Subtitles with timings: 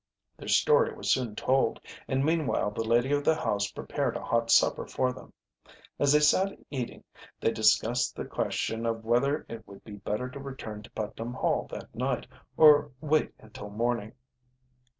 [0.35, 4.49] Their story was soon told, and meanwhile the lady of the house prepared a hot
[4.49, 5.31] supper for them.
[5.99, 7.03] As they sat eating
[7.39, 11.67] they discussed the question of whether it would be better to return to Putnam Hall
[11.69, 12.25] that night
[12.57, 14.13] or wait until morning.